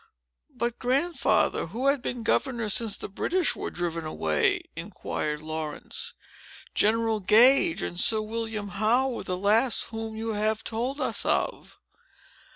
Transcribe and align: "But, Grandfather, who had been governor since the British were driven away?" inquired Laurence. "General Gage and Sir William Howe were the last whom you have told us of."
"But, 0.49 0.79
Grandfather, 0.79 1.67
who 1.67 1.85
had 1.85 2.01
been 2.01 2.23
governor 2.23 2.69
since 2.69 2.97
the 2.97 3.07
British 3.07 3.55
were 3.55 3.69
driven 3.69 4.03
away?" 4.03 4.63
inquired 4.75 5.43
Laurence. 5.43 6.15
"General 6.73 7.19
Gage 7.19 7.83
and 7.83 7.99
Sir 7.99 8.19
William 8.19 8.69
Howe 8.69 9.09
were 9.09 9.23
the 9.23 9.37
last 9.37 9.89
whom 9.91 10.15
you 10.15 10.29
have 10.33 10.63
told 10.63 10.99
us 10.99 11.23
of." 11.23 11.77